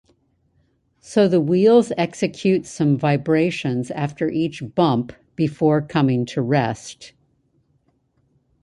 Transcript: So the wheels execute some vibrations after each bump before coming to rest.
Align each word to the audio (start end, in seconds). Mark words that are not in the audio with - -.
So 1.01 1.27
the 1.27 1.39
wheels 1.39 1.91
execute 1.95 2.65
some 2.65 2.97
vibrations 2.97 3.91
after 3.91 4.31
each 4.31 4.63
bump 4.73 5.13
before 5.35 5.79
coming 5.79 6.25
to 6.25 6.41
rest. 6.41 7.13